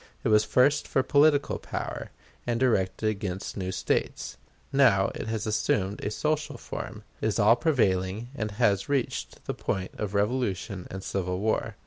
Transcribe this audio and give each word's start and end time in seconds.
It 0.23 0.29
was 0.29 0.43
first 0.43 0.87
for 0.87 1.03
political 1.03 1.59
power, 1.59 2.09
and 2.47 2.59
directed 2.59 3.07
against 3.07 3.55
new 3.55 3.71
States; 3.71 4.35
now 4.73 5.09
it 5.13 5.27
has 5.27 5.45
assumed 5.45 6.03
a 6.03 6.09
social 6.09 6.57
form, 6.57 7.03
is 7.21 7.37
all 7.37 7.55
prevailing, 7.55 8.29
and 8.33 8.49
has 8.49 8.89
reached 8.89 9.45
the 9.45 9.53
point 9.53 9.91
of 9.99 10.15
revolution 10.15 10.87
and 10.89 11.03
civil 11.03 11.37
war. 11.37 11.75